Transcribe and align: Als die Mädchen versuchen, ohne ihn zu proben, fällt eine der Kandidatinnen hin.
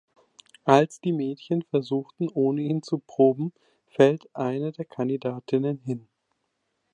Als 0.65 0.99
die 0.99 1.11
Mädchen 1.11 1.61
versuchen, 1.61 2.27
ohne 2.33 2.61
ihn 2.61 2.81
zu 2.81 2.97
proben, 2.97 3.53
fällt 3.85 4.35
eine 4.35 4.71
der 4.71 4.83
Kandidatinnen 4.85 5.77
hin. 5.77 6.07